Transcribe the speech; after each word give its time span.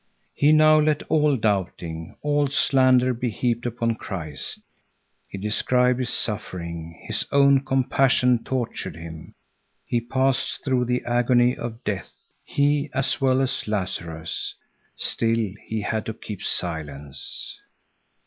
He 0.33 0.51
now 0.51 0.79
let 0.79 1.03
all 1.09 1.37
doubting, 1.37 2.15
all 2.23 2.47
slander 2.47 3.13
be 3.13 3.29
heaped 3.29 3.67
upon 3.67 3.97
Christ. 3.97 4.59
He 5.29 5.37
described 5.37 5.99
his 5.99 6.09
suffering. 6.09 6.99
His 7.07 7.27
own 7.31 7.63
compassion 7.63 8.43
tortured 8.43 8.95
him. 8.95 9.35
He 9.85 10.01
passed 10.01 10.63
through 10.65 10.85
the 10.85 11.03
agony 11.05 11.55
of 11.55 11.83
death, 11.83 12.13
he 12.43 12.89
as 12.95 13.21
well 13.21 13.41
as 13.41 13.67
Lazarus. 13.67 14.55
Still 14.95 15.51
he 15.67 15.81
had 15.81 16.07
to 16.07 16.15
keep 16.15 16.41
silence. 16.41 17.59